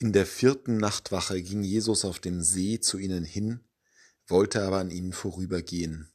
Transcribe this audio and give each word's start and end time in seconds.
In 0.00 0.12
der 0.12 0.26
vierten 0.26 0.76
Nachtwache 0.76 1.42
ging 1.42 1.64
Jesus 1.64 2.04
auf 2.04 2.20
dem 2.20 2.40
See 2.40 2.78
zu 2.78 2.98
ihnen 2.98 3.24
hin, 3.24 3.64
wollte 4.28 4.62
aber 4.62 4.78
an 4.78 4.92
ihnen 4.92 5.12
vorübergehen. 5.12 6.08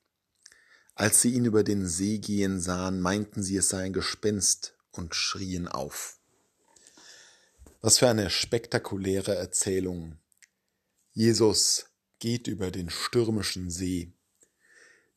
Als 0.96 1.22
sie 1.22 1.34
ihn 1.34 1.44
über 1.44 1.66
den 1.66 1.86
See 1.86 2.20
gehen 2.20 2.62
sahen, 2.62 3.02
meinten 3.02 3.44
sie, 3.44 3.58
es 3.58 3.68
sei 3.68 3.84
ein 3.84 3.94
Gespenst 3.94 4.78
und 4.92 5.16
schrien 5.16 5.68
auf. 5.68 6.18
Was 7.82 7.98
für 7.98 8.08
eine 8.08 8.30
spektakuläre 8.30 9.36
Erzählung. 9.36 10.18
Jesus 11.12 11.88
geht 12.20 12.48
über 12.48 12.72
den 12.72 12.90
stürmischen 12.90 13.70
See. 13.70 14.14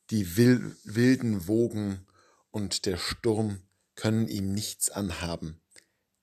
Die 0.09 0.35
wilden 0.35 1.47
Wogen 1.47 2.05
und 2.51 2.85
der 2.85 2.97
Sturm 2.97 3.61
können 3.95 4.27
ihm 4.27 4.53
nichts 4.53 4.89
anhaben. 4.89 5.61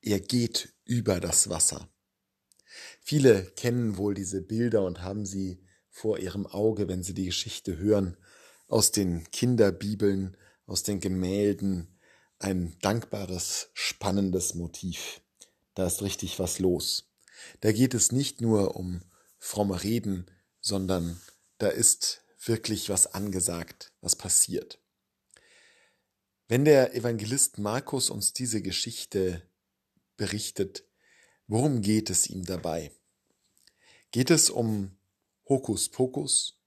Er 0.03 0.21
geht 0.21 0.75
über 0.85 1.21
das 1.21 1.49
Wasser. 1.49 1.89
Viele 3.07 3.45
kennen 3.45 3.99
wohl 3.99 4.15
diese 4.15 4.41
Bilder 4.41 4.83
und 4.83 5.03
haben 5.03 5.27
sie 5.27 5.63
vor 5.91 6.19
ihrem 6.19 6.47
Auge, 6.47 6.89
wenn 6.89 7.03
sie 7.03 7.13
die 7.13 7.27
Geschichte 7.27 7.77
hören, 7.77 8.17
aus 8.67 8.93
den 8.93 9.31
Kinderbibeln, 9.31 10.39
aus 10.65 10.85
den 10.85 11.01
Gemälden, 11.01 12.01
ein 12.39 12.79
dankbares, 12.81 13.69
spannendes 13.75 14.55
Motiv. 14.55 15.21
Da 15.75 15.87
ist 15.87 16.01
richtig 16.01 16.39
was 16.39 16.59
los. 16.61 17.13
Da 17.61 17.73
geht 17.73 17.93
es 17.93 18.11
nicht 18.11 18.41
nur 18.41 18.75
um 18.75 19.03
fromme 19.39 19.83
Reden, 19.83 20.25
sondern 20.63 21.21
da 21.59 21.69
ist 21.69 22.23
wirklich 22.43 22.89
was 22.89 23.07
angesagt, 23.07 23.93
was 24.01 24.17
passiert. 24.17 24.81
Wenn 26.49 26.65
der 26.65 26.95
Evangelist 26.95 27.59
Markus 27.59 28.09
uns 28.09 28.33
diese 28.33 28.63
Geschichte 28.63 29.43
berichtet, 30.17 30.85
Worum 31.47 31.83
geht 31.83 32.09
es 32.09 32.29
ihm 32.29 32.45
dabei? 32.45 32.91
Geht 34.11 34.31
es 34.31 34.49
um 34.49 34.97
Hokuspokus? 35.49 36.59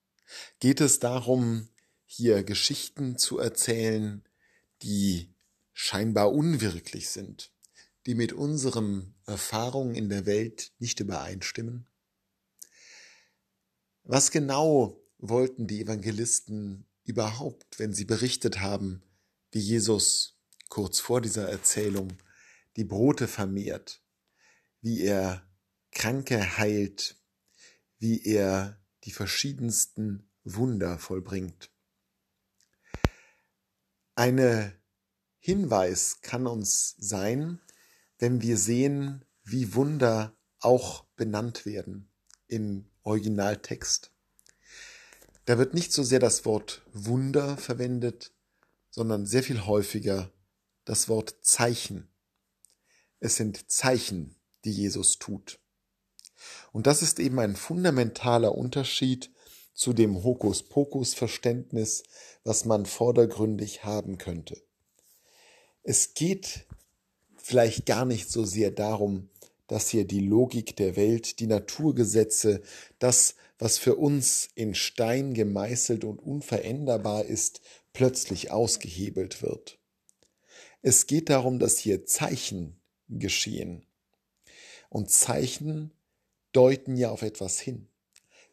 Geht 0.60 0.82
es 0.82 1.00
darum, 1.00 1.70
hier 2.06 2.44
Geschichten 2.44 3.18
zu 3.18 3.40
erzählen, 3.40 4.24
die 4.84 5.34
scheinbar 5.74 6.32
unwirklich 6.32 7.10
sind, 7.10 7.52
die 8.06 8.14
mit 8.14 8.34
unseren 8.34 9.16
Erfahrungen 9.26 9.96
in 9.96 10.10
der 10.10 10.26
Welt 10.26 10.72
nicht 10.80 11.00
übereinstimmen? 11.00 11.88
Was 14.04 14.32
genau 14.32 15.02
wollten 15.18 15.68
die 15.68 15.82
Evangelisten 15.82 16.86
überhaupt, 17.04 17.80
wenn 17.80 17.94
sie 17.94 18.06
berichtet 18.06 18.60
haben, 18.60 19.02
wie 19.52 19.60
Jesus 19.60 20.38
kurz 20.70 21.00
vor 21.00 21.20
dieser 21.20 21.50
Erzählung 21.50 22.14
die 22.76 22.84
Brote 22.84 23.28
vermehrt, 23.28 24.02
wie 24.88 25.02
er 25.02 25.46
Kranke 25.92 26.58
heilt, 26.58 27.18
wie 28.00 28.24
er 28.24 28.80
die 29.04 29.12
verschiedensten 29.12 30.32
Wunder 30.46 30.98
vollbringt. 30.98 31.70
Eine 34.16 34.74
Hinweis 35.40 36.22
kann 36.22 36.48
uns 36.48 36.96
sein, 37.00 37.60
wenn 38.18 38.42
wir 38.42 38.58
sehen, 38.58 39.26
wie 39.44 39.74
Wunder 39.74 40.38
auch 40.62 41.04
benannt 41.18 41.66
werden 41.66 42.10
im 42.48 42.90
Originaltext. 43.04 44.14
Da 45.44 45.58
wird 45.58 45.74
nicht 45.74 45.92
so 45.92 46.02
sehr 46.02 46.20
das 46.20 46.46
Wort 46.46 46.82
Wunder 46.94 47.58
verwendet, 47.58 48.32
sondern 48.90 49.26
sehr 49.26 49.44
viel 49.44 49.66
häufiger 49.66 50.32
das 50.86 51.10
Wort 51.10 51.36
Zeichen. 51.42 52.08
Es 53.20 53.36
sind 53.36 53.70
Zeichen, 53.70 54.37
die 54.66 54.72
Jesus 54.72 55.20
tut. 55.20 55.60
Und 56.72 56.88
das 56.88 57.02
ist 57.02 57.20
eben 57.20 57.40
ein 57.40 57.56
fundamentaler 57.56 58.56
Unterschied 58.56 59.32
zu 59.74 59.94
dem 59.94 60.24
Hokuspokus-Verständnis, 60.24 62.04
was 62.44 62.66
man 62.66 62.86
vordergründig 62.86 63.84
haben 63.84 64.18
könnte. 64.18 64.62
Es 65.84 66.14
geht 66.14 66.66
vielleicht 67.38 67.86
gar 67.86 68.06
nicht 68.06 68.30
so 68.30 68.44
sehr 68.44 68.72
darum, 68.72 69.30
dass 69.68 69.90
hier 69.90 70.06
die 70.06 70.22
Logik 70.22 70.76
der 70.76 70.96
Welt, 70.96 71.40
die 71.40 71.48
Naturgesetze, 71.48 72.62
das, 73.00 73.36
was 73.60 73.78
für 73.78 73.96
uns 73.96 74.50
in 74.56 74.76
Stein 74.76 75.34
gemeißelt 75.34 76.04
und 76.04 76.20
unveränderbar 76.20 77.26
ist, 77.26 77.62
plötzlich 77.94 78.52
ausgehebelt 78.52 79.42
wird. 79.42 79.78
Es 80.82 81.08
geht 81.08 81.30
darum, 81.30 81.60
dass 81.60 81.78
hier 81.78 82.06
Zeichen 82.06 82.80
geschehen. 83.10 83.86
Und 84.98 85.12
Zeichen 85.12 85.92
deuten 86.54 86.98
ja 86.98 87.12
auf 87.12 87.22
etwas 87.22 87.60
hin. 87.60 87.88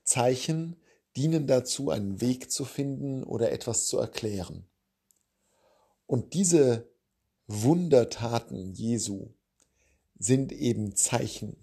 Zeichen 0.03 0.77
dienen 1.17 1.47
dazu, 1.47 1.89
einen 1.89 2.21
Weg 2.21 2.51
zu 2.51 2.67
finden 2.67 3.23
oder 3.25 3.51
etwas 3.51 3.87
zu 3.87 3.97
erklären. 3.97 4.67
Und 6.05 6.35
diese 6.35 6.87
Wundertaten 7.47 8.75
Jesu 8.75 9.31
sind 10.19 10.53
eben 10.53 10.95
Zeichen. 10.97 11.57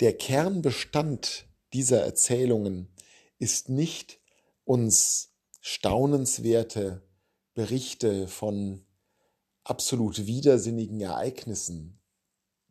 Der 0.00 0.16
Kernbestand 0.16 1.46
dieser 1.74 2.00
Erzählungen 2.00 2.88
ist 3.38 3.68
nicht 3.68 4.20
uns 4.64 5.34
staunenswerte 5.60 7.02
Berichte 7.52 8.26
von 8.26 8.86
absolut 9.64 10.24
widersinnigen 10.24 11.02
Ereignissen 11.02 12.00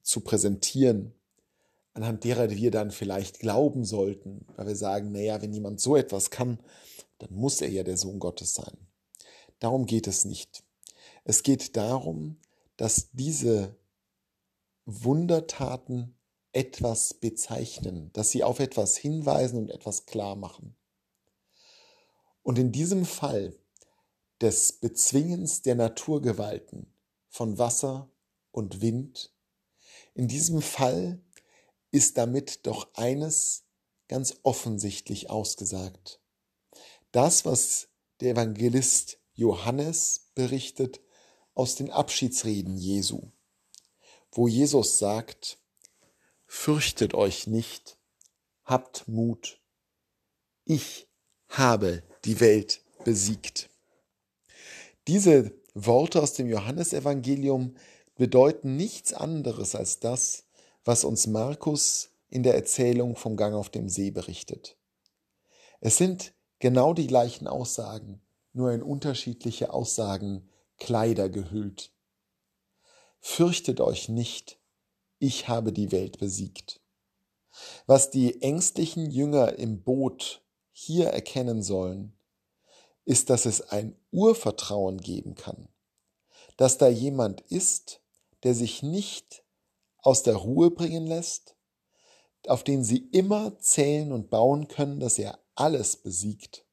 zu 0.05 0.21
präsentieren, 0.21 1.13
anhand 1.93 2.23
derer 2.23 2.51
wir 2.51 2.71
dann 2.71 2.91
vielleicht 2.91 3.39
glauben 3.39 3.83
sollten, 3.83 4.45
weil 4.55 4.67
wir 4.67 4.75
sagen, 4.75 5.11
naja, 5.11 5.41
wenn 5.41 5.51
jemand 5.51 5.81
so 5.81 5.95
etwas 5.95 6.29
kann, 6.29 6.59
dann 7.17 7.33
muss 7.33 7.59
er 7.61 7.69
ja 7.69 7.83
der 7.83 7.97
Sohn 7.97 8.19
Gottes 8.19 8.53
sein. 8.53 8.77
Darum 9.59 9.85
geht 9.85 10.07
es 10.07 10.23
nicht. 10.23 10.63
Es 11.23 11.41
geht 11.41 11.75
darum, 11.75 12.37
dass 12.77 13.09
diese 13.11 13.75
Wundertaten 14.85 16.15
etwas 16.51 17.15
bezeichnen, 17.15 18.11
dass 18.13 18.29
sie 18.29 18.43
auf 18.43 18.59
etwas 18.59 18.95
hinweisen 18.95 19.57
und 19.57 19.69
etwas 19.71 20.05
klar 20.05 20.35
machen. 20.35 20.75
Und 22.43 22.59
in 22.59 22.71
diesem 22.71 23.05
Fall 23.05 23.55
des 24.39 24.73
Bezwingens 24.73 25.63
der 25.63 25.75
Naturgewalten 25.75 26.93
von 27.27 27.57
Wasser 27.57 28.09
und 28.51 28.81
Wind 28.81 29.34
in 30.15 30.27
diesem 30.27 30.61
Fall 30.61 31.21
ist 31.91 32.17
damit 32.17 32.65
doch 32.65 32.93
eines 32.95 33.65
ganz 34.07 34.37
offensichtlich 34.43 35.29
ausgesagt. 35.29 36.19
Das, 37.11 37.45
was 37.45 37.89
der 38.19 38.31
Evangelist 38.31 39.19
Johannes 39.33 40.31
berichtet 40.33 41.01
aus 41.53 41.75
den 41.75 41.91
Abschiedsreden 41.91 42.77
Jesu, 42.77 43.31
wo 44.31 44.47
Jesus 44.47 44.97
sagt, 44.97 45.59
Fürchtet 46.47 47.13
euch 47.13 47.47
nicht, 47.47 47.97
habt 48.63 49.07
Mut, 49.07 49.59
ich 50.63 51.07
habe 51.49 52.03
die 52.23 52.39
Welt 52.39 52.81
besiegt. 53.03 53.69
Diese 55.07 55.51
Worte 55.73 56.21
aus 56.21 56.33
dem 56.33 56.47
Johannesevangelium 56.47 57.75
bedeuten 58.15 58.75
nichts 58.75 59.13
anderes 59.13 59.75
als 59.75 59.99
das, 59.99 60.45
was 60.83 61.03
uns 61.03 61.27
Markus 61.27 62.09
in 62.29 62.43
der 62.43 62.55
Erzählung 62.55 63.15
vom 63.15 63.37
Gang 63.37 63.55
auf 63.55 63.69
dem 63.69 63.89
See 63.89 64.11
berichtet. 64.11 64.77
Es 65.81 65.97
sind 65.97 66.33
genau 66.59 66.93
die 66.93 67.07
gleichen 67.07 67.47
Aussagen, 67.47 68.21
nur 68.53 68.71
in 68.71 68.81
unterschiedliche 68.81 69.73
Aussagen 69.73 70.49
Kleider 70.77 71.29
gehüllt. 71.29 71.91
Fürchtet 73.19 73.81
euch 73.81 74.09
nicht, 74.09 74.59
ich 75.19 75.47
habe 75.47 75.71
die 75.71 75.91
Welt 75.91 76.19
besiegt. 76.19 76.81
Was 77.85 78.11
die 78.11 78.41
ängstlichen 78.41 79.09
Jünger 79.09 79.57
im 79.57 79.81
Boot 79.81 80.43
hier 80.71 81.07
erkennen 81.07 81.63
sollen, 81.63 82.17
ist, 83.05 83.29
dass 83.29 83.45
es 83.45 83.61
ein 83.61 83.95
Urvertrauen 84.11 84.99
geben 84.99 85.35
kann, 85.35 85.69
dass 86.57 86.77
da 86.77 86.87
jemand 86.87 87.41
ist, 87.41 88.01
der 88.45 88.53
sich 88.53 88.83
nicht 88.83 89.43
aus 89.97 90.21
der 90.21 90.35
Ruhe 90.35 90.69
bringen 90.69 91.07
lässt, 91.07 91.55
auf 92.47 92.63
den 92.63 92.83
sie 92.83 92.99
immer 93.11 93.57
zählen 93.57 94.11
und 94.11 94.29
bauen 94.29 94.67
können, 94.67 94.99
dass 94.99 95.17
er 95.17 95.39
alles 95.55 95.97
besiegt. 95.97 96.63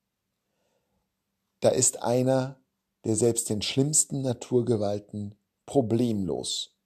Da 1.60 1.70
ist 1.70 2.02
einer, 2.02 2.60
der 3.04 3.16
selbst 3.16 3.48
den 3.48 3.62
schlimmsten 3.62 4.20
Naturgewalten 4.20 5.34
problemlos, 5.64 6.76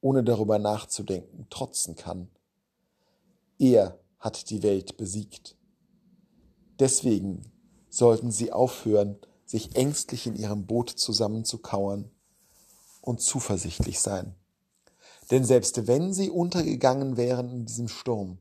ohne 0.00 0.24
darüber 0.24 0.58
nachzudenken, 0.58 1.46
trotzen 1.48 1.94
kann. 1.94 2.28
Er 3.60 4.00
hat 4.18 4.50
die 4.50 4.64
Welt 4.64 4.96
besiegt. 4.96 5.56
Deswegen 6.80 7.52
sollten 7.88 8.32
sie 8.32 8.50
aufhören, 8.50 9.16
sich 9.44 9.76
ängstlich 9.76 10.26
in 10.26 10.34
ihrem 10.34 10.66
Boot 10.66 10.90
zusammenzukauern 10.90 12.10
und 13.04 13.20
zuversichtlich 13.20 14.00
sein. 14.00 14.34
Denn 15.30 15.44
selbst 15.44 15.86
wenn 15.86 16.12
sie 16.14 16.30
untergegangen 16.30 17.16
wären 17.16 17.50
in 17.50 17.66
diesem 17.66 17.88
Sturm 17.88 18.38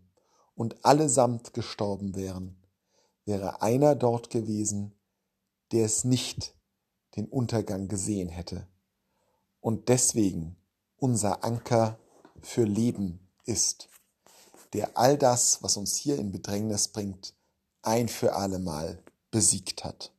und 0.56 0.86
allesamt 0.86 1.54
gestorben 1.54 2.16
wären, 2.16 2.56
wäre 3.26 3.62
einer 3.62 3.96
dort 3.96 4.30
gewesen, 4.30 4.94
der 5.72 5.86
es 5.86 6.04
nicht 6.04 6.56
den 7.16 7.28
Untergang 7.28 7.88
gesehen 7.88 8.30
hätte 8.30 8.68
und 9.60 9.90
deswegen 9.90 10.56
unser 10.98 11.44
Anker 11.44 12.00
für 12.42 12.64
Leben 12.64 13.20
ist, 13.46 13.90
der 14.74 14.98
all 14.98 15.18
das, 15.18 15.62
was 15.62 15.78
uns 15.78 15.96
hier 15.96 16.18
in 16.18 16.32
Bedrängnis 16.32 16.88
bringt, 16.88 17.34
ein 17.82 18.08
für 18.08 18.34
allemal 18.34 19.04
besiegt 19.30 19.84
hat. 19.84 20.14